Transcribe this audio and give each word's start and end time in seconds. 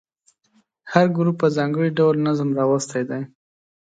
هر 0.91 1.05
ګروپ 1.17 1.35
په 1.41 1.47
ځانګړي 1.57 1.89
ډول 1.97 2.15
نظم 2.27 2.49
راوستی 2.59 3.01
دی. 3.09 3.21